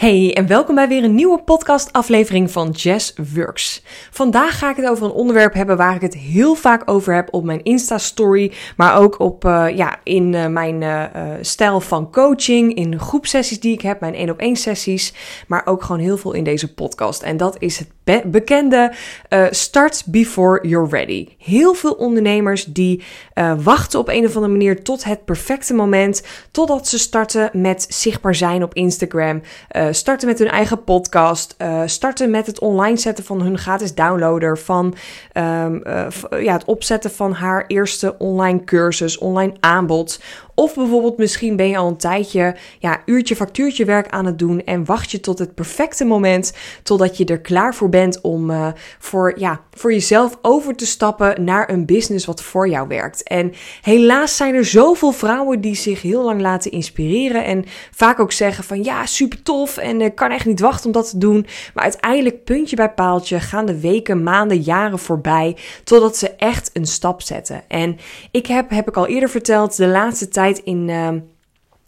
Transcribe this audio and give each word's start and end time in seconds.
Hey 0.00 0.34
en 0.34 0.46
welkom 0.46 0.74
bij 0.74 0.88
weer 0.88 1.04
een 1.04 1.14
nieuwe 1.14 1.42
podcast-aflevering 1.42 2.50
van 2.50 2.70
Jazz 2.70 3.12
Works. 3.34 3.82
Vandaag 4.10 4.58
ga 4.58 4.70
ik 4.70 4.76
het 4.76 4.88
over 4.88 5.04
een 5.04 5.12
onderwerp 5.12 5.54
hebben 5.54 5.76
waar 5.76 5.94
ik 5.94 6.00
het 6.00 6.14
heel 6.14 6.54
vaak 6.54 6.82
over 6.90 7.14
heb 7.14 7.28
op 7.34 7.44
mijn 7.44 7.62
Insta-story, 7.62 8.52
maar 8.76 8.96
ook 8.96 9.18
op, 9.18 9.44
uh, 9.44 9.66
ja, 9.74 9.98
in 10.04 10.32
uh, 10.32 10.46
mijn 10.46 10.82
uh, 10.82 11.04
stijl 11.40 11.80
van 11.80 12.10
coaching, 12.12 12.74
in 12.74 12.98
groepsessies 12.98 13.60
die 13.60 13.72
ik 13.72 13.80
heb, 13.80 14.00
mijn 14.00 14.14
één 14.14 14.30
op 14.30 14.38
één 14.38 14.56
sessies, 14.56 15.14
maar 15.46 15.66
ook 15.66 15.82
gewoon 15.82 16.00
heel 16.00 16.16
veel 16.16 16.32
in 16.32 16.44
deze 16.44 16.74
podcast. 16.74 17.22
En 17.22 17.36
dat 17.36 17.56
is 17.58 17.78
het 17.78 17.88
be 18.04 18.22
bekende 18.26 18.92
start 19.50 20.02
before 20.06 20.68
you're 20.68 20.88
ready. 20.90 21.28
Heel 21.38 21.74
veel 21.74 21.92
ondernemers 21.92 22.64
die 22.64 23.02
wachten 23.62 23.98
op 23.98 24.08
een 24.08 24.24
of 24.24 24.34
andere 24.34 24.52
manier 24.52 24.82
tot 24.82 25.04
het 25.04 25.24
perfecte 25.24 25.74
moment, 25.74 26.22
totdat 26.50 26.88
ze 26.88 26.98
starten 26.98 27.50
met 27.52 27.86
zichtbaar 27.88 28.34
zijn 28.34 28.62
op 28.62 28.74
Instagram 28.74 29.42
starten 29.90 30.28
met 30.28 30.38
hun 30.38 30.48
eigen 30.48 30.84
podcast, 30.84 31.54
uh, 31.58 31.82
starten 31.86 32.30
met 32.30 32.46
het 32.46 32.60
online 32.60 32.96
zetten 32.96 33.24
van 33.24 33.42
hun 33.42 33.58
gratis 33.58 33.94
downloader, 33.94 34.58
van 34.58 34.94
um, 35.34 35.82
uh, 35.86 36.06
ja, 36.42 36.52
het 36.52 36.64
opzetten 36.64 37.10
van 37.10 37.32
haar 37.32 37.64
eerste 37.66 38.18
online 38.18 38.64
cursus, 38.64 39.18
online 39.18 39.52
aanbod. 39.60 40.20
Of 40.54 40.74
bijvoorbeeld 40.74 41.18
misschien 41.18 41.56
ben 41.56 41.68
je 41.68 41.76
al 41.76 41.88
een 41.88 41.96
tijdje 41.96 42.56
ja, 42.78 42.99
uurtje 43.04 43.36
factuurtje 43.36 43.84
werk 43.84 44.08
aan 44.08 44.26
het 44.26 44.38
doen 44.38 44.64
en 44.64 44.84
wacht 44.84 45.10
je 45.10 45.20
tot 45.20 45.38
het 45.38 45.54
perfecte 45.54 46.04
moment 46.04 46.52
totdat 46.82 47.16
je 47.16 47.24
er 47.24 47.40
klaar 47.40 47.74
voor 47.74 47.88
bent 47.88 48.20
om 48.20 48.50
uh, 48.50 48.68
voor, 48.98 49.38
ja, 49.38 49.60
voor 49.70 49.92
jezelf 49.92 50.38
over 50.42 50.76
te 50.76 50.86
stappen 50.86 51.44
naar 51.44 51.70
een 51.70 51.86
business 51.86 52.26
wat 52.26 52.42
voor 52.42 52.68
jou 52.68 52.88
werkt. 52.88 53.22
En 53.22 53.52
helaas 53.82 54.36
zijn 54.36 54.54
er 54.54 54.64
zoveel 54.64 55.12
vrouwen 55.12 55.60
die 55.60 55.74
zich 55.74 56.02
heel 56.02 56.24
lang 56.24 56.40
laten 56.40 56.70
inspireren 56.70 57.44
en 57.44 57.64
vaak 57.90 58.20
ook 58.20 58.32
zeggen 58.32 58.64
van 58.64 58.84
ja, 58.84 59.06
super 59.06 59.42
tof 59.42 59.76
en 59.76 60.00
ik 60.00 60.14
kan 60.14 60.30
echt 60.30 60.46
niet 60.46 60.60
wachten 60.60 60.86
om 60.86 60.92
dat 60.92 61.10
te 61.10 61.18
doen. 61.18 61.46
Maar 61.74 61.84
uiteindelijk 61.84 62.44
puntje 62.44 62.76
bij 62.76 62.90
paaltje 62.90 63.40
gaan 63.40 63.66
de 63.66 63.80
weken, 63.80 64.22
maanden, 64.22 64.60
jaren 64.60 64.98
voorbij 64.98 65.56
totdat 65.84 66.16
ze 66.16 66.30
echt 66.30 66.70
een 66.72 66.86
stap 66.86 67.22
zetten. 67.22 67.62
En 67.68 67.98
ik 68.30 68.46
heb, 68.46 68.70
heb 68.70 68.88
ik 68.88 68.96
al 68.96 69.06
eerder 69.06 69.30
verteld, 69.30 69.76
de 69.76 69.86
laatste 69.86 70.28
tijd 70.28 70.58
in. 70.58 70.88
Uh, 70.88 71.08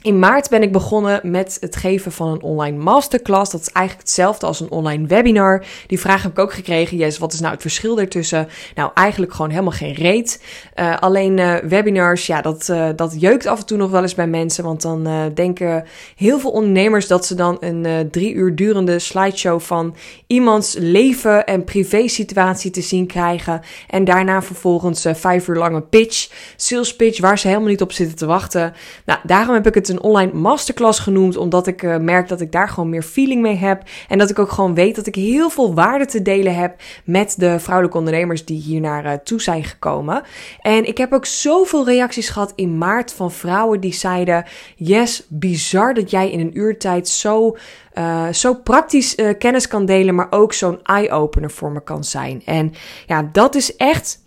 in 0.03 0.19
maart 0.19 0.49
ben 0.49 0.63
ik 0.63 0.73
begonnen 0.73 1.21
met 1.23 1.57
het 1.61 1.77
geven 1.77 2.13
van 2.13 2.29
een 2.29 2.43
online 2.43 2.79
masterclass. 2.79 3.51
Dat 3.51 3.61
is 3.61 3.73
eigenlijk 3.73 4.07
hetzelfde 4.09 4.47
als 4.47 4.61
een 4.61 4.71
online 4.71 5.07
webinar. 5.07 5.65
Die 5.87 6.01
vraag 6.01 6.23
heb 6.23 6.33
ik 6.33 6.39
ook 6.39 6.53
gekregen. 6.53 6.97
Yes, 6.97 7.19
wat 7.19 7.33
is 7.33 7.41
nou 7.41 7.53
het 7.53 7.63
verschil 7.63 7.99
ertussen? 7.99 8.49
Nou, 8.75 8.91
eigenlijk 8.95 9.33
gewoon 9.33 9.51
helemaal 9.51 9.73
geen 9.73 9.95
reet. 9.95 10.43
Uh, 10.75 10.99
alleen 10.99 11.39
uh, 11.39 11.57
webinars, 11.57 12.27
ja, 12.27 12.41
dat, 12.41 12.69
uh, 12.71 12.89
dat 12.97 13.15
jeukt 13.19 13.47
af 13.47 13.59
en 13.59 13.67
toe 13.67 13.79
nog 13.79 13.91
wel 13.91 14.03
eens 14.03 14.15
bij 14.15 14.27
mensen. 14.27 14.65
Want 14.65 14.83
dan 14.83 15.31
denken 15.35 15.85
heel 16.17 16.39
veel 16.39 16.51
ondernemers 16.51 17.07
dat 17.07 17.27
ze 17.27 17.35
dan 17.35 17.57
een 17.61 18.09
drie 18.11 18.35
uur 18.35 18.55
durende 18.55 18.99
slideshow 18.99 19.61
van 19.61 19.95
iemands 20.27 20.77
leven 20.79 21.47
en 21.47 21.65
privé 21.65 22.09
situatie 22.09 22.71
te 22.71 22.83
zien 22.83 23.07
krijgen. 23.07 23.61
En 23.89 24.05
daarna 24.05 24.43
vervolgens 24.43 25.07
vijf 25.13 25.49
uur 25.49 25.57
lange 25.57 25.81
pitch, 25.81 26.31
sales 26.57 26.97
pitch, 26.97 27.21
waar 27.21 27.39
ze 27.39 27.47
helemaal 27.49 27.69
niet 27.69 27.83
op 27.83 27.93
zitten 27.93 28.17
te 28.17 28.27
wachten. 28.27 28.73
Nou, 29.07 29.21
daarom 29.25 29.55
heb 29.55 29.67
ik 29.67 29.75
het 29.75 29.91
een 29.93 30.03
online 30.03 30.33
masterclass 30.33 30.99
genoemd, 30.99 31.37
omdat 31.37 31.67
ik 31.67 31.83
uh, 31.83 31.97
merk 31.97 32.29
dat 32.29 32.41
ik 32.41 32.53
daar 32.53 32.69
gewoon 32.69 32.89
meer 32.89 33.03
feeling 33.03 33.43
mee 33.43 33.57
heb. 33.57 33.83
En 34.09 34.19
dat 34.19 34.31
ik 34.31 34.39
ook 34.39 34.51
gewoon 34.51 34.75
weet 34.75 34.97
dat 34.97 35.07
ik 35.07 35.15
heel 35.15 35.51
veel 35.51 35.75
waarde 35.75 36.07
te 36.07 36.23
delen 36.23 36.55
heb 36.55 36.81
met 37.05 37.35
de 37.39 37.59
vrouwelijke 37.61 37.99
ondernemers 37.99 38.45
die 38.45 38.61
hier 38.61 38.81
naar 38.81 39.05
uh, 39.05 39.13
toe 39.13 39.41
zijn 39.41 39.65
gekomen. 39.65 40.23
En 40.61 40.85
ik 40.85 40.99
heb 40.99 41.13
ook 41.13 41.27
zoveel 41.27 41.85
reacties 41.85 42.29
gehad 42.29 42.53
in 42.55 42.79
maart 42.79 43.13
van 43.13 43.33
vrouwen 43.33 43.81
die 43.81 43.95
zeiden: 43.95 44.45
Yes, 44.77 45.27
bizar 45.29 45.95
dat 45.95 46.11
jij 46.11 46.31
in 46.31 46.41
een 46.41 46.59
uurtijd 46.59 47.09
zo. 47.09 47.57
Uh, 47.99 48.29
zo 48.29 48.55
praktisch 48.55 49.15
kennis 49.39 49.69
kan 49.69 49.87
delen, 49.87 50.15
maar 50.15 50.27
ook 50.31 50.53
zo'n 50.53 50.83
eye-opener 50.83 51.51
voor 51.51 51.73
me 51.73 51.83
kan 51.83 52.05
zijn. 52.05 52.43
En 52.45 52.73
ja, 53.07 53.29
dat 53.33 53.55
is 53.55 53.77
echt. 53.77 54.21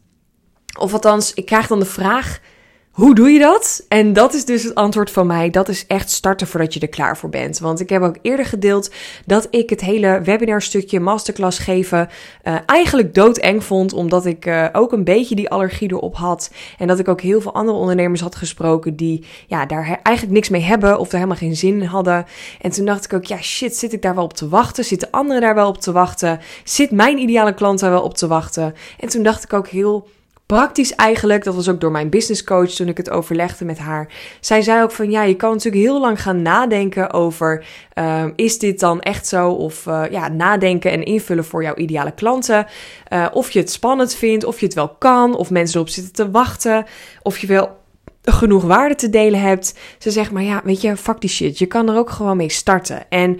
Of 0.80 0.94
althans, 0.94 1.34
ik 1.34 1.46
krijg 1.46 1.68
dan 1.68 1.80
de 1.80 1.86
vraag 1.86 2.40
hoe 2.96 3.16
doe 3.16 3.30
je 3.30 3.40
dat? 3.40 3.86
En 3.88 4.14
dat 4.14 4.34
is 4.34 4.46
dus 4.46 4.64
het 4.64 4.76
antwoord 4.76 5.12
van 5.12 5.28
mij. 5.28 5.50
Dat 5.50 5.70
is 5.70 5.88
echt 5.88 6.10
starten 6.10 6.48
voordat 6.48 6.74
je 6.74 6.80
er 6.80 6.88
klaar 6.88 7.18
voor 7.18 7.30
bent. 7.30 7.60
Want 7.60 7.80
ik 7.80 7.90
heb 7.90 8.02
ook 8.02 8.18
eerder 8.22 8.46
gedeeld 8.46 8.92
dat 9.26 9.48
ik 9.50 9.70
het 9.70 9.82
hele 9.82 10.22
webinarstukje 10.22 11.00
masterclass 11.00 11.60
geven 11.60 12.10
uh, 12.44 12.56
eigenlijk 12.66 13.14
doodeng 13.14 13.64
vond. 13.64 13.94
Omdat 13.94 14.26
ik 14.26 14.46
uh, 14.46 14.66
ook 14.72 14.92
een 14.92 15.04
beetje 15.04 15.36
die 15.36 15.50
allergie 15.50 15.92
erop 15.92 16.16
had. 16.16 16.52
En 16.78 16.88
dat 16.88 17.00
ik 17.00 17.08
ook 17.08 17.22
heel 17.22 17.42
veel 17.42 17.54
andere 17.54 17.78
ondernemers 17.78 18.22
had 18.22 18.36
gesproken 18.36 18.96
die 18.96 19.26
ja, 19.48 19.66
daar 19.66 20.00
eigenlijk 20.04 20.36
niks 20.36 20.50
mee 20.50 20.62
hebben 20.62 21.00
of 21.00 21.08
er 21.08 21.16
helemaal 21.16 21.38
geen 21.38 21.56
zin 21.56 21.82
in 21.82 21.88
hadden. 21.88 22.26
En 22.62 22.72
toen 22.72 22.86
dacht 22.86 23.06
ik 23.06 23.14
ook, 23.14 23.26
ja 23.26 23.42
shit, 23.42 23.76
zit 23.76 23.94
ik 23.94 24.02
daar 24.02 24.16
wel 24.16 24.24
op 24.24 24.34
te 24.34 24.50
wachten? 24.50 24.86
Zitten 24.86 25.12
anderen 25.12 25.42
daar 25.42 25.56
wel 25.56 25.68
op 25.68 25.82
te 25.82 25.92
wachten? 25.92 26.40
Zit 26.64 26.92
mijn 26.92 27.18
ideale 27.18 27.54
klant 27.54 27.80
daar 27.80 27.92
wel 27.92 28.04
op 28.04 28.18
te 28.18 28.28
wachten? 28.28 28.74
En 29.00 29.10
toen 29.10 29.24
dacht 29.24 29.44
ik 29.44 29.54
ook 29.54 29.68
heel 29.68 30.08
praktisch 30.46 30.96
eigenlijk, 30.96 31.44
dat 31.44 31.56
was 31.56 31.70
ook 31.70 31.82
door 31.82 31.92
mijn 31.92 32.10
business 32.10 32.44
coach 32.44 32.70
toen 32.70 32.88
ik 32.88 32.98
het 32.98 33.10
overlegde 33.10 33.66
met 33.66 33.78
haar. 33.78 34.08
Zij 34.40 34.62
zei 34.62 34.84
ook 34.84 34.92
van 34.92 35.12
ja, 35.12 35.24
je 35.24 35.36
kan 35.36 35.52
natuurlijk 35.52 35.84
heel 35.84 36.00
lang 36.00 36.22
gaan 36.22 36.42
nadenken 36.42 37.14
over 37.14 37.66
uh, 37.94 38.26
is 38.36 38.60
dit 38.60 38.80
dan 38.80 39.02
echt 39.02 39.28
zo? 39.28 39.50
Of 39.50 39.86
uh, 39.86 40.04
ja, 40.10 40.28
nadenken 40.28 40.92
en 40.92 41.04
invullen 41.04 41.46
voor 41.46 41.64
jouw 41.64 41.76
ideale 41.76 42.12
klanten. 42.12 42.66
Uh, 43.10 43.26
of 43.34 43.52
je 43.52 43.60
het 43.60 43.72
spannend 43.72 44.16
vindt, 44.16 44.46
of 44.46 44.60
je 44.60 44.66
het 44.66 44.76
wel 44.76 44.90
kan, 44.90 45.36
of 45.36 45.50
mensen 45.50 45.76
erop 45.76 45.90
zitten 45.90 46.14
te 46.14 46.32
wachten, 46.32 46.86
of 47.22 47.38
je 47.38 47.48
wel 47.48 47.78
genoeg 48.24 48.64
waarde 48.64 48.96
te 48.96 49.10
delen 49.10 49.42
hebt. 49.42 49.80
Ze 49.98 50.12
zegt 50.12 50.32
maar 50.32 50.44
ja, 50.44 50.62
weet 50.64 50.82
je, 50.82 50.98
fuck 50.98 51.22
die 51.22 51.30
shit. 51.30 51.58
Je 51.58 51.66
kan 51.66 51.90
er 51.90 51.98
ook 51.98 52.10
gewoon 52.10 52.38
mee 52.38 52.50
starten. 52.50 53.10
En 53.10 53.40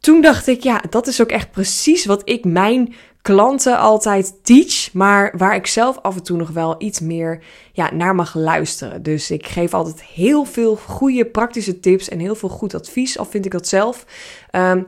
toen 0.00 0.20
dacht 0.20 0.46
ik, 0.46 0.62
ja, 0.62 0.82
dat 0.90 1.06
is 1.06 1.20
ook 1.20 1.30
echt 1.30 1.50
precies 1.50 2.04
wat 2.04 2.22
ik 2.24 2.44
mijn 2.44 2.94
klanten 3.22 3.78
altijd 3.78 4.34
teach, 4.42 4.92
maar 4.92 5.34
waar 5.36 5.54
ik 5.54 5.66
zelf 5.66 5.98
af 5.98 6.16
en 6.16 6.22
toe 6.22 6.36
nog 6.36 6.50
wel 6.50 6.74
iets 6.78 7.00
meer 7.00 7.42
ja, 7.72 7.94
naar 7.94 8.14
mag 8.14 8.34
luisteren. 8.34 9.02
Dus 9.02 9.30
ik 9.30 9.46
geef 9.46 9.74
altijd 9.74 10.02
heel 10.02 10.44
veel 10.44 10.76
goede 10.76 11.24
praktische 11.24 11.80
tips 11.80 12.08
en 12.08 12.18
heel 12.18 12.34
veel 12.34 12.48
goed 12.48 12.74
advies, 12.74 13.18
al 13.18 13.24
vind 13.24 13.44
ik 13.44 13.52
dat 13.52 13.68
zelf. 13.68 14.06
Um, 14.52 14.86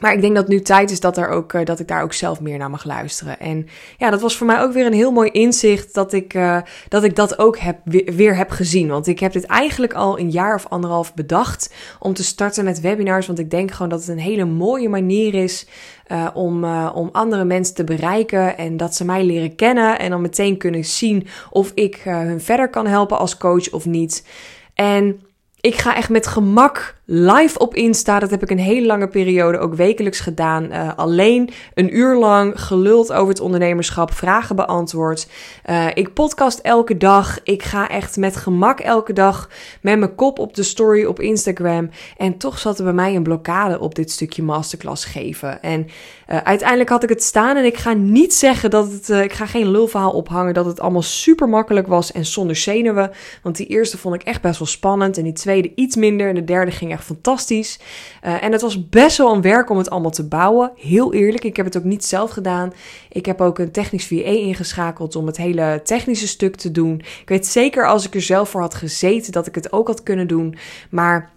maar 0.00 0.12
ik 0.12 0.20
denk 0.20 0.34
dat 0.34 0.48
nu 0.48 0.60
tijd 0.60 0.90
is 0.90 1.00
dat, 1.00 1.16
er 1.16 1.28
ook, 1.28 1.52
uh, 1.52 1.64
dat 1.64 1.80
ik 1.80 1.88
daar 1.88 2.02
ook 2.02 2.12
zelf 2.12 2.40
meer 2.40 2.58
naar 2.58 2.70
mag 2.70 2.84
luisteren. 2.84 3.40
En 3.40 3.66
ja, 3.96 4.10
dat 4.10 4.20
was 4.20 4.36
voor 4.36 4.46
mij 4.46 4.60
ook 4.60 4.72
weer 4.72 4.86
een 4.86 4.92
heel 4.92 5.10
mooi 5.10 5.30
inzicht 5.30 5.94
dat 5.94 6.12
ik, 6.12 6.34
uh, 6.34 6.58
dat, 6.88 7.04
ik 7.04 7.16
dat 7.16 7.38
ook 7.38 7.58
heb, 7.58 7.78
weer, 8.04 8.36
heb 8.36 8.50
gezien. 8.50 8.88
Want 8.88 9.06
ik 9.06 9.18
heb 9.18 9.32
dit 9.32 9.44
eigenlijk 9.44 9.92
al 9.92 10.18
een 10.18 10.30
jaar 10.30 10.54
of 10.54 10.66
anderhalf 10.68 11.14
bedacht 11.14 11.74
om 11.98 12.14
te 12.14 12.24
starten 12.24 12.64
met 12.64 12.80
webinars. 12.80 13.26
Want 13.26 13.38
ik 13.38 13.50
denk 13.50 13.70
gewoon 13.70 13.88
dat 13.88 14.00
het 14.00 14.08
een 14.08 14.18
hele 14.18 14.44
mooie 14.44 14.88
manier 14.88 15.34
is 15.34 15.66
uh, 16.12 16.28
om, 16.34 16.64
om 16.88 17.08
andere 17.12 17.44
mensen 17.44 17.74
te 17.74 17.84
bereiken. 17.84 18.58
En 18.58 18.76
dat 18.76 18.94
ze 18.94 19.04
mij 19.04 19.24
leren 19.24 19.54
kennen 19.54 19.98
en 19.98 20.10
dan 20.10 20.20
meteen 20.20 20.56
kunnen 20.56 20.84
zien 20.84 21.26
of 21.50 21.72
ik 21.74 22.00
hun 22.04 22.40
verder 22.40 22.70
kan 22.70 22.86
helpen 22.86 23.18
als 23.18 23.36
coach 23.36 23.72
of 23.72 23.86
niet. 23.86 24.24
En 24.74 25.20
ik 25.66 25.78
ga 25.78 25.96
echt 25.96 26.08
met 26.08 26.26
gemak 26.26 26.94
live 27.04 27.58
op 27.58 27.74
Insta. 27.74 28.18
Dat 28.18 28.30
heb 28.30 28.42
ik 28.42 28.50
een 28.50 28.58
hele 28.58 28.86
lange 28.86 29.08
periode 29.08 29.58
ook 29.58 29.74
wekelijks 29.74 30.20
gedaan. 30.20 30.72
Uh, 30.72 30.90
alleen 30.96 31.50
een 31.74 31.96
uur 31.96 32.16
lang 32.16 32.60
geluld 32.60 33.12
over 33.12 33.28
het 33.28 33.40
ondernemerschap, 33.40 34.12
vragen 34.12 34.56
beantwoord. 34.56 35.28
Uh, 35.70 35.86
ik 35.94 36.12
podcast 36.12 36.58
elke 36.58 36.96
dag. 36.96 37.38
Ik 37.42 37.62
ga 37.62 37.88
echt 37.88 38.16
met 38.16 38.36
gemak 38.36 38.80
elke 38.80 39.12
dag 39.12 39.48
met 39.80 39.98
mijn 39.98 40.14
kop 40.14 40.38
op 40.38 40.54
de 40.54 40.62
story 40.62 41.04
op 41.04 41.20
Instagram. 41.20 41.90
En 42.16 42.36
toch 42.36 42.58
zat 42.58 42.78
er 42.78 42.84
bij 42.84 42.92
mij 42.92 43.14
een 43.14 43.22
blokkade 43.22 43.80
op 43.80 43.94
dit 43.94 44.10
stukje 44.10 44.42
masterclass 44.42 45.04
geven. 45.04 45.62
En 45.62 45.86
uh, 46.30 46.36
uiteindelijk 46.36 46.88
had 46.88 47.02
ik 47.02 47.08
het 47.08 47.22
staan. 47.22 47.56
En 47.56 47.64
ik 47.64 47.76
ga 47.76 47.92
niet 47.92 48.34
zeggen 48.34 48.70
dat 48.70 48.92
het. 48.92 49.08
ik 49.08 49.32
ga 49.32 49.46
geen 49.46 49.70
lulverhaal 49.70 50.12
ophangen 50.12 50.54
dat 50.54 50.66
het 50.66 50.80
allemaal 50.80 51.02
super 51.02 51.48
makkelijk 51.48 51.86
was 51.86 52.12
en 52.12 52.26
zonder 52.26 52.56
zenuwen. 52.56 53.10
Want 53.42 53.56
die 53.56 53.66
eerste 53.66 53.98
vond 53.98 54.14
ik 54.14 54.22
echt 54.22 54.42
best 54.42 54.58
wel 54.58 54.68
spannend. 54.68 55.18
En 55.18 55.24
die 55.24 55.32
tweede 55.32 55.72
iets 55.74 55.96
minder. 55.96 56.28
En 56.28 56.34
de 56.34 56.44
derde 56.44 56.70
ging 56.70 56.92
echt 56.92 57.04
fantastisch. 57.04 57.78
Uh, 58.24 58.42
en 58.42 58.52
het 58.52 58.60
was 58.60 58.88
best 58.88 59.16
wel 59.16 59.34
een 59.34 59.42
werk 59.42 59.70
om 59.70 59.78
het 59.78 59.90
allemaal 59.90 60.10
te 60.10 60.28
bouwen. 60.28 60.70
Heel 60.76 61.14
eerlijk, 61.14 61.44
ik 61.44 61.56
heb 61.56 61.66
het 61.66 61.76
ook 61.76 61.84
niet 61.84 62.04
zelf 62.04 62.30
gedaan. 62.30 62.72
Ik 63.08 63.26
heb 63.26 63.40
ook 63.40 63.58
een 63.58 63.70
technisch 63.70 64.06
VA 64.06 64.14
ingeschakeld 64.14 65.16
om 65.16 65.26
het 65.26 65.36
hele 65.36 65.80
technische 65.84 66.28
stuk 66.28 66.56
te 66.56 66.70
doen. 66.70 66.98
Ik 66.98 67.28
weet 67.28 67.46
zeker 67.46 67.86
als 67.86 68.06
ik 68.06 68.14
er 68.14 68.22
zelf 68.22 68.48
voor 68.48 68.60
had 68.60 68.74
gezeten 68.74 69.32
dat 69.32 69.46
ik 69.46 69.54
het 69.54 69.72
ook 69.72 69.86
had 69.86 70.02
kunnen 70.02 70.26
doen. 70.26 70.56
Maar 70.90 71.30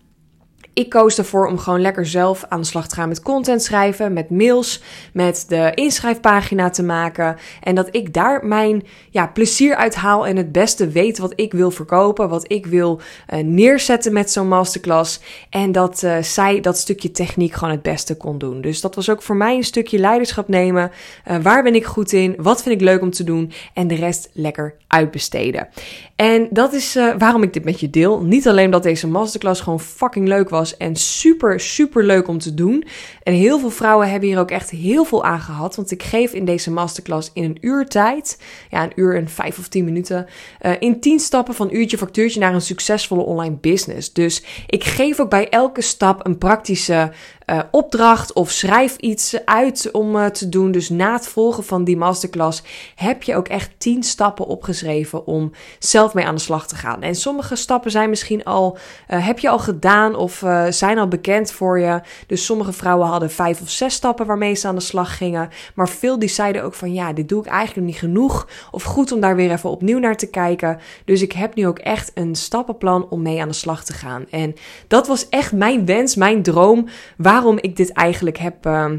ik 0.74 0.90
koos 0.90 1.18
ervoor 1.18 1.48
om 1.48 1.58
gewoon 1.58 1.82
lekker 1.82 2.06
zelf 2.06 2.46
aan 2.50 2.60
de 2.60 2.68
slag 2.68 2.88
te 2.88 2.96
gaan 2.96 3.08
met 3.08 3.22
content 3.22 3.64
schrijven, 3.64 4.14
met 4.14 4.30
mails, 4.30 4.82
met 5.14 5.46
de 5.48 5.72
inschrijfpagina 5.76 6.70
te 6.70 6.84
maken. 6.84 7.38
En 7.64 7.76
dat 7.76 7.88
ik 7.92 8.14
daar 8.14 8.46
mijn 8.46 8.84
ja, 9.10 9.28
plezier 9.28 9.76
uit 9.76 9.96
haal 9.96 10.28
en 10.28 10.38
het 10.38 10.52
beste 10.52 10.88
weet 10.88 11.18
wat 11.18 11.34
ik 11.36 11.54
wil 11.54 11.72
verkopen, 11.72 12.30
wat 12.30 12.52
ik 12.52 12.66
wil 12.66 13.00
uh, 13.34 13.40
neerzetten 13.40 14.14
met 14.14 14.32
zo'n 14.32 14.48
masterclass. 14.48 15.20
En 15.50 15.72
dat 15.72 16.02
uh, 16.04 16.22
zij 16.22 16.62
dat 16.62 16.78
stukje 16.78 17.12
techniek 17.12 17.54
gewoon 17.54 17.74
het 17.74 17.82
beste 17.82 18.18
kon 18.18 18.38
doen. 18.38 18.62
Dus 18.62 18.82
dat 18.82 18.96
was 18.96 19.10
ook 19.10 19.22
voor 19.22 19.36
mij 19.36 19.56
een 19.56 19.64
stukje 19.64 20.00
leiderschap 20.00 20.48
nemen. 20.48 20.92
Uh, 21.28 21.38
waar 21.38 21.64
ben 21.64 21.76
ik 21.76 21.86
goed 21.86 22.12
in? 22.12 22.36
Wat 22.38 22.64
vind 22.64 22.76
ik 22.76 22.82
leuk 22.82 23.02
om 23.02 23.12
te 23.12 23.24
doen? 23.24 23.52
En 23.74 23.88
de 23.88 23.96
rest 23.96 24.30
lekker 24.34 24.76
uitbesteden. 24.88 25.68
En 26.16 26.48
dat 26.52 26.74
is 26.74 26.98
waarom 27.18 27.44
ik 27.44 27.54
dit 27.54 27.64
met 27.64 27.80
je 27.80 27.90
deel. 27.90 28.22
Niet 28.22 28.48
alleen 28.48 28.72
dat 28.72 28.84
deze 28.84 29.08
masterclass 29.08 29.62
gewoon 29.62 29.80
fucking 29.80 30.28
leuk 30.28 30.50
was 30.50 30.69
en 30.78 30.96
super, 30.96 31.60
super 31.60 32.04
leuk 32.04 32.28
om 32.28 32.38
te 32.38 32.54
doen. 32.54 32.86
En 33.24 33.34
heel 33.34 33.60
veel 33.60 33.70
vrouwen 33.70 34.10
hebben 34.10 34.30
hier 34.30 34.40
ook 34.40 34.52
echt 34.52 34.70
heel 34.70 35.06
veel 35.06 35.24
aan 35.24 35.40
gehad, 35.40 35.76
want 35.76 35.92
ik 35.92 36.04
geef 36.04 36.34
in 36.34 36.46
deze 36.46 36.72
masterclass 36.72 37.32
in 37.34 37.44
een 37.44 37.58
uur 37.62 37.88
tijd, 37.88 38.38
ja, 38.70 38.84
een 38.84 38.92
uur 38.96 39.16
en 39.16 39.30
vijf 39.30 39.60
of 39.60 39.68
tien 39.68 39.86
minuten, 39.86 40.28
uh, 40.62 40.72
in 40.80 41.00
tien 41.00 41.20
stappen 41.20 41.54
van 41.54 41.70
uurtje 41.72 41.98
factuurtje 41.98 42.40
naar 42.40 42.54
een 42.54 42.62
succesvolle 42.62 43.24
online 43.24 43.56
business. 43.56 44.14
Dus 44.14 44.44
ik 44.68 44.84
geef 44.84 45.20
ook 45.20 45.30
bij 45.30 45.50
elke 45.50 45.82
stap 45.82 46.26
een 46.26 46.38
praktische 46.38 47.12
uh, 47.50 47.60
opdracht 47.72 48.34
of 48.34 48.52
schrijf 48.52 48.96
iets 48.96 49.46
uit 49.46 49.90
om 49.92 50.16
uh, 50.16 50.26
te 50.26 50.50
doen. 50.50 50.72
Dus 50.72 50.90
na 50.90 51.14
het 51.14 51.28
volgen 51.28 51.64
van 51.64 51.84
die 51.84 51.98
masterclass 51.98 52.64
heb 52.96 53.24
je 53.24 53.36
ook 53.36 53.48
echt 53.48 53.72
10 53.78 54.04
stappen 54.04 54.46
opgeschreven 54.46 55.26
om 55.26 55.52
zelf 55.80 56.14
mee 56.14 56.26
aan 56.26 56.36
de 56.36 56.42
slag 56.42 56.68
te 56.68 56.76
gaan. 56.76 57.02
En 57.02 57.16
sommige 57.16 57.56
stappen 57.56 57.92
zijn 57.92 58.10
misschien 58.10 58.44
al, 58.44 58.78
uh, 59.10 59.26
heb 59.26 59.40
je 59.40 59.50
al 59.50 59.60
gedaan 59.60 60.16
of 60.16 60.44
zijn 60.70 61.00
al 61.00 61.08
bekend 61.08 61.52
voor 61.52 61.80
je. 61.80 62.02
Dus 62.28 62.46
sommige 62.46 62.74
vrouwen 62.74 63.08
hadden 63.08 63.32
vijf 63.32 63.62
of 63.62 63.70
zes 63.70 63.94
stappen 63.94 64.26
waarmee 64.26 64.56
ze 64.56 64.68
aan 64.68 64.76
de 64.76 64.82
slag 64.82 65.18
gingen. 65.18 65.50
Maar 65.76 65.90
veel 65.90 66.20
die 66.20 66.30
zeiden 66.30 66.64
ook 66.64 66.74
van 66.74 66.94
ja, 66.94 67.14
dit 67.14 67.30
doe 67.30 67.42
ik 67.44 67.50
eigenlijk 67.50 67.88
niet 67.88 67.98
genoeg. 67.98 68.48
Of 68.72 68.84
goed 68.84 69.12
om 69.12 69.20
daar 69.20 69.36
weer 69.36 69.52
even 69.52 69.70
opnieuw 69.70 70.00
naar 70.00 70.18
te 70.18 70.30
kijken. 70.30 70.80
Dus 71.06 71.22
ik 71.22 71.32
heb 71.32 71.56
nu 71.56 71.68
ook 71.68 71.80
echt 71.80 72.12
een 72.14 72.36
stappenplan 72.36 73.10
om 73.10 73.22
mee 73.22 73.42
aan 73.42 73.48
de 73.48 73.54
slag 73.54 73.84
te 73.84 73.94
gaan. 73.94 74.26
En 74.30 74.54
dat 74.88 75.08
was 75.08 75.30
echt 75.30 75.52
mijn 75.52 75.86
wens, 75.86 76.16
mijn 76.16 76.44
droom. 76.44 76.88
Waar 77.18 77.39
waarom 77.40 77.58
ik 77.62 77.76
dit 77.76 77.92
eigenlijk 77.92 78.38
heb, 78.38 78.66
uh, 78.66 78.92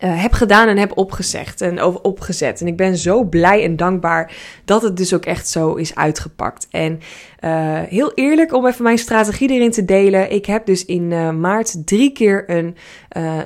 heb 0.00 0.32
gedaan 0.32 0.68
en 0.68 0.76
heb 0.76 0.98
opgezegd 0.98 1.60
en 1.60 1.84
opgezet. 1.84 2.60
En 2.60 2.66
ik 2.66 2.76
ben 2.76 2.96
zo 2.96 3.24
blij 3.24 3.64
en 3.64 3.76
dankbaar 3.76 4.32
dat 4.64 4.82
het 4.82 4.96
dus 4.96 5.14
ook 5.14 5.24
echt 5.24 5.48
zo 5.48 5.74
is 5.74 5.94
uitgepakt. 5.94 6.66
En 6.70 7.00
uh, 7.44 7.78
heel 7.80 8.12
eerlijk 8.14 8.54
om 8.54 8.66
even 8.66 8.82
mijn 8.82 8.98
strategie 8.98 9.50
erin 9.50 9.70
te 9.70 9.84
delen. 9.84 10.32
Ik 10.32 10.46
heb 10.46 10.66
dus 10.66 10.84
in 10.84 11.10
uh, 11.10 11.30
maart 11.30 11.86
drie 11.86 12.12
keer 12.12 12.50
een 12.50 12.76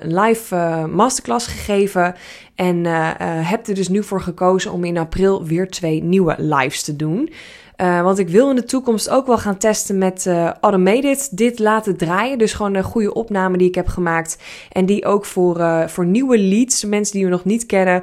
live 0.02 0.86
masterclass 0.90 1.46
gegeven. 1.46 2.14
En 2.54 2.84
heb 3.44 3.66
er 3.66 3.74
dus 3.74 3.88
nu 3.88 4.02
voor 4.02 4.20
gekozen 4.20 4.72
om 4.72 4.84
in 4.84 4.98
april 4.98 5.44
weer 5.44 5.68
twee 5.68 6.02
nieuwe 6.02 6.34
lives 6.38 6.82
te 6.82 6.96
doen. 6.96 7.30
Uh, 7.76 8.02
want 8.02 8.18
ik 8.18 8.28
wil 8.28 8.50
in 8.50 8.56
de 8.56 8.64
toekomst 8.64 9.08
ook 9.08 9.26
wel 9.26 9.38
gaan 9.38 9.56
testen 9.56 9.98
met 9.98 10.24
uh, 10.28 10.50
Automated 10.60 11.28
dit 11.36 11.58
laten 11.58 11.96
draaien. 11.96 12.38
Dus 12.38 12.52
gewoon 12.52 12.74
een 12.74 12.82
goede 12.82 13.14
opname 13.14 13.56
die 13.56 13.68
ik 13.68 13.74
heb 13.74 13.86
gemaakt. 13.86 14.38
En 14.72 14.86
die 14.86 15.04
ook 15.04 15.24
voor, 15.24 15.58
uh, 15.58 15.86
voor 15.86 16.06
nieuwe 16.06 16.38
leads, 16.38 16.84
mensen 16.84 17.14
die 17.14 17.24
we 17.24 17.30
nog 17.30 17.44
niet 17.44 17.66
kennen, 17.66 18.02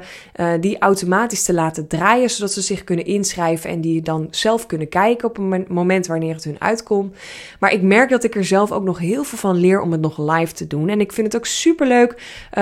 die 0.60 0.78
automatisch 0.78 1.42
te 1.42 1.54
laten 1.54 1.86
draaien. 1.86 2.30
Zodat 2.30 2.52
ze 2.52 2.60
zich 2.60 2.84
kunnen 2.84 3.04
inschrijven 3.04 3.70
en 3.70 3.80
die 3.80 4.02
dan 4.02 4.26
zelf 4.30 4.66
kunnen 4.66 4.88
kijken 4.88 5.28
op 5.28 5.38
een 5.38 5.66
moment 5.68 6.06
wanneer 6.06 6.34
het 6.34 6.44
hun 6.44 6.60
uitkomt. 6.60 7.16
Maar 7.60 7.72
ik 7.72 7.82
merk 7.82 8.10
dat 8.10 8.24
ik 8.24 8.34
er 8.34 8.44
zelf 8.44 8.72
ook 8.72 8.84
nog 8.84 8.98
heel 8.98 9.24
veel 9.24 9.38
van 9.38 9.56
leer 9.56 9.80
om 9.80 9.92
het 9.92 10.00
nog 10.00 10.18
live 10.18 10.52
te 10.52 10.66
doen. 10.66 10.88
En 10.88 11.00
ik 11.00 11.12
vind 11.12 11.26
het 11.26 11.36
ook 11.36 11.46
super 11.46 11.86
leuk 11.86 12.14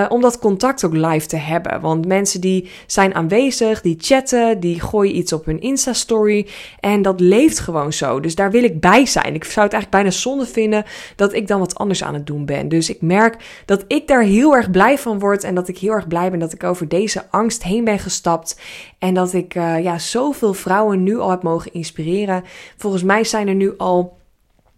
om 0.09 0.21
dat 0.21 0.39
contact 0.39 0.85
ook 0.85 0.95
live 0.95 1.27
te 1.27 1.37
hebben. 1.37 1.81
Want 1.81 2.07
mensen 2.07 2.41
die 2.41 2.71
zijn 2.87 3.15
aanwezig, 3.15 3.81
die 3.81 3.97
chatten, 3.99 4.61
die 4.61 4.81
gooien 4.81 5.17
iets 5.17 5.33
op 5.33 5.45
hun 5.45 5.61
Insta-story. 5.61 6.47
En 6.81 7.00
en 7.01 7.07
dat 7.07 7.21
leeft 7.21 7.59
gewoon 7.59 7.93
zo. 7.93 8.21
Dus 8.21 8.35
daar 8.35 8.51
wil 8.51 8.65
ik 8.65 8.81
bij 8.81 9.07
zijn. 9.07 9.35
Ik 9.35 9.45
zou 9.45 9.67
het 9.67 9.75
eigenlijk 9.75 9.91
bijna 9.91 10.11
zonde 10.11 10.47
vinden 10.47 10.85
dat 11.17 11.33
ik 11.33 11.47
dan 11.47 11.59
wat 11.59 11.75
anders 11.75 12.05
aan 12.05 12.15
het 12.15 12.27
doen 12.27 12.45
ben. 12.45 12.69
Dus 12.69 12.91
ik 12.91 13.03
merk 13.03 13.63
dat 13.67 13.85
ik 13.87 14.09
daar 14.09 14.23
heel 14.23 14.55
erg 14.55 14.71
blij 14.71 14.99
van 14.99 15.19
word. 15.19 15.45
En 15.45 15.55
dat 15.55 15.69
ik 15.69 15.79
heel 15.79 15.93
erg 15.93 16.09
blij 16.09 16.31
ben 16.31 16.39
dat 16.39 16.53
ik 16.53 16.65
over 16.65 16.89
deze 16.89 17.25
angst 17.31 17.63
heen 17.63 17.85
ben 17.85 17.99
gestapt. 17.99 18.61
En 18.99 19.15
dat 19.15 19.33
ik 19.33 19.55
uh, 19.55 19.83
ja, 19.83 19.99
zoveel 19.99 20.55
vrouwen 20.55 21.03
nu 21.03 21.19
al 21.19 21.31
heb 21.31 21.43
mogen 21.43 21.73
inspireren. 21.73 22.45
Volgens 22.77 23.03
mij 23.03 23.25
zijn 23.25 23.49
er 23.49 23.55
nu 23.55 23.75
al 23.77 24.19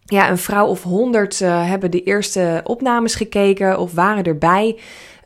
ja, 0.04 0.30
een 0.30 0.38
vrouw 0.38 0.66
of 0.66 0.82
honderd 0.82 1.40
uh, 1.40 1.68
hebben 1.68 1.90
de 1.90 2.02
eerste 2.02 2.60
opnames 2.64 3.14
gekeken 3.14 3.78
of 3.78 3.92
waren 3.92 4.24
erbij. 4.24 4.78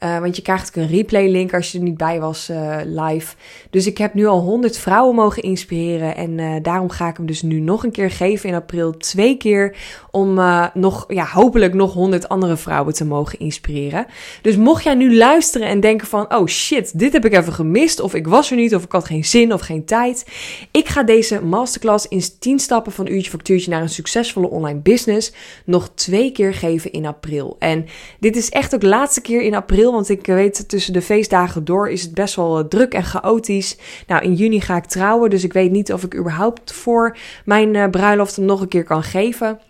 Uh, 0.03 0.19
want 0.19 0.37
je 0.37 0.43
krijgt 0.43 0.69
ook 0.69 0.83
een 0.83 0.89
replay 0.89 1.29
link 1.29 1.55
als 1.55 1.73
je 1.73 1.79
er 1.79 1.85
niet 1.85 1.97
bij 1.97 2.21
was 2.21 2.51
uh, 2.51 2.77
live. 2.85 3.35
Dus 3.71 3.87
ik 3.87 3.99
heb 3.99 4.15
nu 4.15 4.27
al 4.27 4.41
100 4.41 4.79
vrouwen 4.79 5.15
mogen 5.15 5.43
inspireren. 5.43 6.17
En 6.17 6.39
uh, 6.39 6.55
daarom 6.63 6.91
ga 6.91 7.09
ik 7.09 7.17
hem 7.17 7.27
dus 7.27 7.43
nu 7.43 7.61
nog 7.61 7.85
een 7.85 7.91
keer 7.91 8.11
geven 8.11 8.49
in 8.49 8.55
april. 8.55 8.97
Twee 8.97 9.37
keer 9.37 9.77
om 10.11 10.41
nog, 10.75 11.05
ja, 11.09 11.27
hopelijk 11.27 11.75
nog 11.75 11.93
100 11.93 12.29
andere 12.29 12.57
vrouwen 12.57 12.95
te 12.95 13.05
mogen 13.05 13.39
inspireren. 13.39 14.07
Dus 14.43 14.57
mocht 14.57 14.85
jij 14.85 14.95
nu 14.95 15.17
luisteren 15.17 15.69
en 15.69 15.81
denken 15.81 16.07
van, 16.07 16.35
oh 16.35 16.47
shit, 16.47 16.99
dit 16.99 17.13
heb 17.13 17.25
ik 17.25 17.33
even 17.33 17.53
gemist. 17.53 18.01
Of 18.01 18.15
ik 18.15 18.27
was 18.27 18.51
er 18.51 18.57
niet, 18.57 18.75
of 18.75 18.85
ik 18.85 18.93
had 18.93 19.07
geen 19.07 19.25
zin 19.25 19.53
of 19.53 19.61
geen 19.61 19.85
tijd. 19.85 20.27
Ik 20.71 20.89
ga 20.89 21.03
deze 21.03 21.45
masterclass 21.45 22.09
in 22.09 22.23
10 22.39 22.59
stappen 22.59 22.93
van 22.93 23.07
uurtje 23.07 23.31
factuurtje 23.31 23.71
naar 23.71 23.83
een 23.83 23.89
succesvolle 23.89 24.51
online 24.51 24.79
business 24.79 25.33
nog 25.65 25.91
twee 25.95 26.33
keer 26.33 26.55
geven 26.55 26.93
in 26.93 27.07
april. 27.07 27.57
En 27.59 27.87
dit 28.21 28.37
is 28.37 28.49
echt 28.49 28.75
ook 28.75 28.83
laatste 28.83 29.21
keer 29.21 29.43
in 29.43 29.55
april 29.55 29.86
want 29.93 30.09
ik 30.09 30.27
weet 30.27 30.69
tussen 30.69 30.93
de 30.93 31.03
feestdagen 31.03 31.65
door 31.65 31.89
is 31.89 32.03
het 32.03 32.15
best 32.15 32.35
wel 32.35 32.59
eh, 32.59 32.65
druk 32.65 32.95
en 32.95 33.05
chaotisch. 33.05 33.77
Nou, 34.07 34.23
in 34.23 34.35
juni 34.35 34.61
ga 34.61 34.77
ik 34.77 34.85
trouwen, 34.85 35.31
dus 35.31 35.45
ik 35.45 35.53
weet 35.53 35.71
niet 35.71 35.93
of 35.93 36.03
ik 36.03 36.17
überhaupt 36.17 36.73
voor 36.73 37.17
mijn 37.45 37.75
uh, 37.75 37.89
bruiloft 37.91 38.37
hem 38.37 38.45
nog 38.45 38.61
een 38.61 38.69
keer 38.69 38.85
kan 38.85 39.03
geven. 39.03 39.61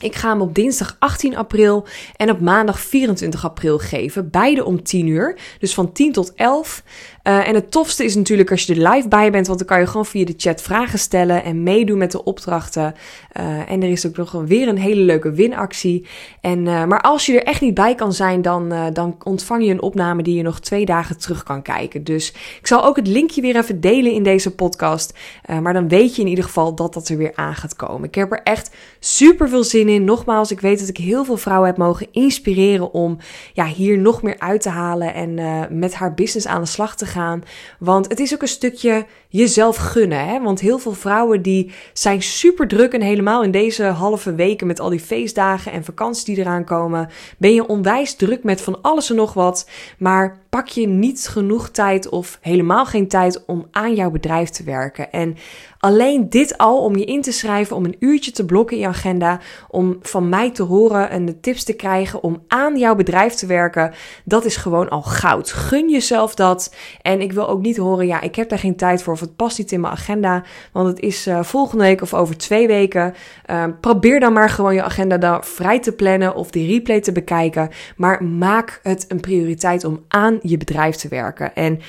Ik 0.00 0.14
ga 0.14 0.28
hem 0.28 0.40
op 0.40 0.54
dinsdag 0.54 0.96
18 0.98 1.36
april 1.36 1.86
en 2.16 2.30
op 2.30 2.40
maandag 2.40 2.80
24 2.80 3.44
april 3.44 3.78
geven. 3.78 4.30
Beide 4.30 4.64
om 4.64 4.82
10 4.82 5.06
uur. 5.06 5.38
Dus 5.58 5.74
van 5.74 5.92
10 5.92 6.12
tot 6.12 6.34
11. 6.34 6.82
Uh, 7.30 7.48
en 7.48 7.54
het 7.54 7.70
tofste 7.70 8.04
is 8.04 8.14
natuurlijk 8.14 8.50
als 8.50 8.64
je 8.64 8.74
er 8.74 8.90
live 8.90 9.08
bij 9.08 9.30
bent, 9.30 9.46
want 9.46 9.58
dan 9.58 9.68
kan 9.68 9.80
je 9.80 9.86
gewoon 9.86 10.06
via 10.06 10.24
de 10.24 10.34
chat 10.36 10.62
vragen 10.62 10.98
stellen 10.98 11.44
en 11.44 11.62
meedoen 11.62 11.98
met 11.98 12.10
de 12.10 12.24
opdrachten. 12.24 12.94
Uh, 13.40 13.70
en 13.70 13.82
er 13.82 13.88
is 13.88 14.06
ook 14.06 14.16
nog 14.16 14.32
weer 14.32 14.68
een 14.68 14.78
hele 14.78 15.00
leuke 15.00 15.32
winactie. 15.32 16.06
En, 16.40 16.58
uh, 16.66 16.84
maar 16.84 17.00
als 17.00 17.26
je 17.26 17.40
er 17.40 17.46
echt 17.46 17.60
niet 17.60 17.74
bij 17.74 17.94
kan 17.94 18.12
zijn, 18.12 18.42
dan, 18.42 18.72
dan 18.92 19.16
ontvang 19.24 19.64
je 19.64 19.70
een 19.70 19.82
opname 19.82 20.22
die 20.22 20.36
je 20.36 20.42
nog 20.42 20.60
twee 20.60 20.84
dagen 20.84 21.18
terug 21.18 21.42
kan 21.42 21.62
kijken. 21.62 22.04
Dus 22.04 22.32
ik 22.60 22.66
zal 22.66 22.84
ook 22.84 22.96
het 22.96 23.06
linkje 23.06 23.40
weer 23.40 23.56
even 23.56 23.80
delen 23.80 24.12
in 24.12 24.22
deze 24.22 24.54
podcast. 24.54 25.18
maar 25.62 25.72
dan 25.72 25.88
weet 25.88 26.16
je 26.16 26.22
in 26.22 26.28
ieder 26.28 26.44
geval 26.44 26.74
dat 26.74 26.94
dat 26.94 27.08
er 27.08 27.16
weer 27.16 27.32
aan 27.34 27.54
gaat 27.54 27.76
komen. 27.76 28.08
Ik 28.08 28.14
heb 28.14 28.32
er 28.32 28.42
echt 28.42 28.70
super 28.98 29.48
veel 29.48 29.64
zin 29.64 29.88
in. 29.88 30.04
Nogmaals, 30.04 30.50
ik 30.50 30.60
weet 30.60 30.78
dat 30.78 30.88
ik 30.88 30.96
heel 30.96 31.24
veel 31.24 31.36
vrouwen 31.36 31.68
heb 31.68 31.76
mogen 31.76 32.06
inspireren 32.12 32.92
om 32.92 33.18
ja, 33.52 33.66
hier 33.66 33.98
nog 33.98 34.22
meer 34.22 34.38
uit 34.38 34.62
te 34.62 34.68
halen 34.68 35.14
en 35.14 35.38
met 35.78 35.94
haar 35.94 36.14
business 36.14 36.46
aan 36.46 36.60
de 36.60 36.66
slag 36.66 36.96
te 36.96 37.06
gaan. 37.06 37.19
Want 37.78 38.08
het 38.08 38.20
is 38.20 38.34
ook 38.34 38.42
een 38.42 38.48
stukje 38.48 39.06
jezelf 39.28 39.76
gunnen. 39.76 40.26
Hè? 40.26 40.40
Want 40.40 40.60
heel 40.60 40.78
veel 40.78 40.92
vrouwen 40.92 41.42
die 41.42 41.72
zijn 41.92 42.22
super 42.22 42.68
druk. 42.68 42.92
En 42.92 43.00
helemaal 43.00 43.42
in 43.42 43.50
deze 43.50 43.84
halve 43.84 44.34
weken 44.34 44.66
met 44.66 44.80
al 44.80 44.88
die 44.88 45.00
feestdagen 45.00 45.72
en 45.72 45.84
vakanties 45.84 46.24
die 46.24 46.38
eraan 46.38 46.64
komen. 46.64 47.08
Ben 47.38 47.54
je 47.54 47.66
onwijs 47.66 48.14
druk 48.14 48.44
met 48.44 48.60
van 48.60 48.82
alles 48.82 49.10
en 49.10 49.16
nog 49.16 49.34
wat. 49.34 49.68
Maar 49.98 50.38
pak 50.48 50.68
je 50.68 50.86
niet 50.86 51.28
genoeg 51.28 51.68
tijd 51.68 52.08
of 52.08 52.38
helemaal 52.40 52.86
geen 52.86 53.08
tijd 53.08 53.44
om 53.44 53.66
aan 53.70 53.94
jouw 53.94 54.10
bedrijf 54.10 54.48
te 54.48 54.64
werken. 54.64 55.12
En 55.12 55.36
alleen 55.80 56.30
dit 56.30 56.58
al 56.58 56.78
om 56.78 56.96
je 56.96 57.04
in 57.04 57.22
te 57.22 57.32
schrijven, 57.32 57.76
om 57.76 57.84
een 57.84 57.96
uurtje 57.98 58.30
te 58.30 58.44
blokken 58.44 58.76
in 58.76 58.82
je 58.82 58.88
agenda, 58.88 59.40
om 59.68 59.98
van 60.02 60.28
mij 60.28 60.50
te 60.50 60.62
horen 60.62 61.10
en 61.10 61.24
de 61.24 61.40
tips 61.40 61.64
te 61.64 61.72
krijgen 61.72 62.22
om 62.22 62.42
aan 62.48 62.78
jouw 62.78 62.94
bedrijf 62.94 63.34
te 63.34 63.46
werken, 63.46 63.92
dat 64.24 64.44
is 64.44 64.56
gewoon 64.56 64.88
al 64.88 65.02
goud. 65.02 65.52
Gun 65.52 65.90
jezelf 65.90 66.34
dat. 66.34 66.74
En 67.02 67.20
ik 67.20 67.32
wil 67.32 67.48
ook 67.48 67.60
niet 67.60 67.76
horen, 67.76 68.06
ja, 68.06 68.20
ik 68.20 68.34
heb 68.34 68.48
daar 68.48 68.58
geen 68.58 68.76
tijd 68.76 69.02
voor 69.02 69.12
of 69.12 69.20
het 69.20 69.36
past 69.36 69.58
niet 69.58 69.72
in 69.72 69.80
mijn 69.80 69.92
agenda, 69.92 70.42
want 70.72 70.88
het 70.88 71.00
is 71.00 71.26
uh, 71.26 71.42
volgende 71.42 71.84
week 71.84 72.02
of 72.02 72.14
over 72.14 72.36
twee 72.36 72.66
weken. 72.66 73.14
Uh, 73.50 73.64
probeer 73.80 74.20
dan 74.20 74.32
maar 74.32 74.50
gewoon 74.50 74.74
je 74.74 74.82
agenda 74.82 75.18
daar 75.18 75.44
vrij 75.44 75.80
te 75.80 75.92
plannen 75.92 76.34
of 76.34 76.50
die 76.50 76.72
replay 76.72 77.00
te 77.00 77.12
bekijken, 77.12 77.70
maar 77.96 78.24
maak 78.24 78.80
het 78.82 79.04
een 79.08 79.20
prioriteit 79.20 79.84
om 79.84 80.04
aan 80.08 80.38
je 80.42 80.56
bedrijf 80.56 80.96
te 80.96 81.08
werken. 81.08 81.54
En 81.54 81.80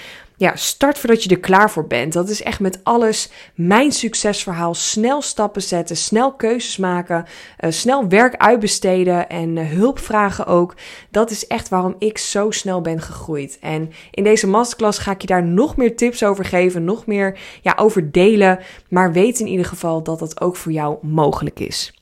ja, 0.41 0.55
start 0.55 0.99
voordat 0.99 1.23
je 1.23 1.29
er 1.29 1.39
klaar 1.39 1.71
voor 1.71 1.87
bent. 1.87 2.13
Dat 2.13 2.29
is 2.29 2.43
echt 2.43 2.59
met 2.59 2.79
alles 2.83 3.31
mijn 3.55 3.91
succesverhaal. 3.91 4.73
Snel 4.73 5.21
stappen 5.21 5.61
zetten, 5.61 5.97
snel 5.97 6.33
keuzes 6.33 6.77
maken, 6.77 7.25
uh, 7.59 7.71
snel 7.71 8.07
werk 8.07 8.35
uitbesteden 8.35 9.29
en 9.29 9.55
uh, 9.55 9.69
hulp 9.69 9.99
vragen 9.99 10.45
ook. 10.45 10.75
Dat 11.11 11.31
is 11.31 11.47
echt 11.47 11.69
waarom 11.69 11.95
ik 11.99 12.17
zo 12.17 12.51
snel 12.51 12.81
ben 12.81 13.01
gegroeid. 13.01 13.57
En 13.59 13.91
in 14.11 14.23
deze 14.23 14.47
masterclass 14.47 14.99
ga 14.99 15.11
ik 15.11 15.21
je 15.21 15.27
daar 15.27 15.43
nog 15.43 15.77
meer 15.77 15.95
tips 15.95 16.23
over 16.23 16.45
geven, 16.45 16.83
nog 16.83 17.05
meer 17.05 17.39
ja, 17.61 17.73
over 17.75 18.11
delen. 18.11 18.59
Maar 18.89 19.13
weet 19.13 19.39
in 19.39 19.47
ieder 19.47 19.65
geval 19.65 20.03
dat 20.03 20.19
dat 20.19 20.41
ook 20.41 20.55
voor 20.55 20.71
jou 20.71 20.97
mogelijk 21.01 21.59
is. 21.59 22.01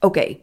Oké, 0.00 0.36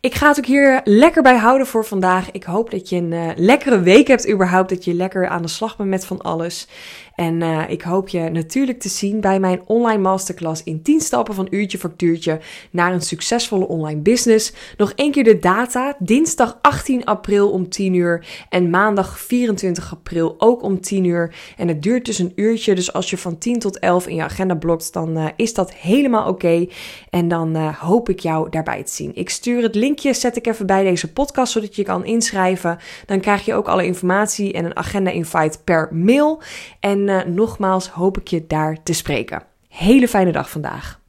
ik 0.00 0.14
ga 0.14 0.28
het 0.28 0.38
ook 0.38 0.46
hier 0.46 0.80
lekker 0.84 1.22
bij 1.22 1.36
houden 1.36 1.66
voor 1.66 1.84
vandaag. 1.84 2.30
Ik 2.30 2.44
hoop 2.44 2.70
dat 2.70 2.88
je 2.88 2.96
een 2.96 3.12
uh, 3.12 3.30
lekkere 3.36 3.80
week 3.80 4.06
hebt 4.08 4.30
überhaupt. 4.30 4.68
Dat 4.68 4.84
je 4.84 4.94
lekker 4.94 5.28
aan 5.28 5.42
de 5.42 5.48
slag 5.48 5.76
bent 5.76 5.88
met 5.88 6.06
van 6.06 6.20
alles. 6.20 6.68
En 7.14 7.40
uh, 7.40 7.62
ik 7.68 7.82
hoop 7.82 8.08
je 8.08 8.28
natuurlijk 8.28 8.80
te 8.80 8.88
zien 8.88 9.20
bij 9.20 9.40
mijn 9.40 9.62
online 9.66 10.02
masterclass 10.02 10.62
in 10.62 10.82
10 10.82 11.00
stappen 11.00 11.34
van 11.34 11.46
uurtje 11.50 11.78
factuurtje 11.78 12.40
naar 12.70 12.92
een 12.92 13.00
succesvolle 13.00 13.68
online 13.68 14.00
business. 14.00 14.52
Nog 14.76 14.92
één 14.92 15.10
keer 15.10 15.24
de 15.24 15.38
data. 15.38 15.96
Dinsdag 15.98 16.58
18 16.60 17.04
april 17.04 17.50
om 17.50 17.68
10 17.68 17.94
uur 17.94 18.26
en 18.48 18.70
maandag 18.70 19.20
24 19.20 19.92
april 19.92 20.34
ook 20.38 20.62
om 20.62 20.80
10 20.80 21.04
uur. 21.04 21.34
En 21.56 21.68
het 21.68 21.82
duurt 21.82 22.04
dus 22.04 22.18
een 22.18 22.32
uurtje. 22.34 22.74
Dus 22.74 22.92
als 22.92 23.10
je 23.10 23.18
van 23.18 23.38
10 23.38 23.58
tot 23.58 23.78
11 23.78 24.06
in 24.06 24.14
je 24.14 24.22
agenda 24.22 24.54
blokt, 24.54 24.92
dan 24.92 25.18
uh, 25.18 25.26
is 25.36 25.54
dat 25.54 25.74
helemaal 25.74 26.28
oké. 26.28 26.66
En 27.10 27.28
dan 27.28 27.56
hoop 27.56 28.08
ik 28.08 28.20
jou 28.20 28.50
daarbij 28.50 28.82
te 28.82 28.92
zien. 28.92 29.14
Ik 29.14 29.30
stuur 29.30 29.61
Het 29.62 29.74
linkje 29.74 30.14
zet 30.14 30.36
ik 30.36 30.46
even 30.46 30.66
bij 30.66 30.84
deze 30.84 31.12
podcast, 31.12 31.52
zodat 31.52 31.76
je 31.76 31.82
kan 31.82 32.04
inschrijven. 32.04 32.78
Dan 33.06 33.20
krijg 33.20 33.44
je 33.44 33.54
ook 33.54 33.68
alle 33.68 33.84
informatie 33.84 34.52
en 34.52 34.64
een 34.64 34.76
agenda-invite 34.76 35.58
per 35.64 35.88
mail. 35.90 36.42
En 36.80 36.98
uh, 36.98 37.24
nogmaals 37.24 37.88
hoop 37.88 38.18
ik 38.18 38.28
je 38.28 38.46
daar 38.46 38.82
te 38.82 38.92
spreken. 38.92 39.42
Hele 39.68 40.08
fijne 40.08 40.32
dag 40.32 40.50
vandaag. 40.50 41.01